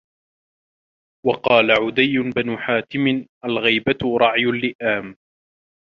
وَقَالَ 1.25 1.71
عَدِيُّ 1.71 2.19
بْنُ 2.35 2.57
حَاتِمٍ 2.57 3.25
الْغِيبَةُ 3.45 4.17
رَعْيُ 4.19 4.45
اللِّئَامِ 4.49 5.15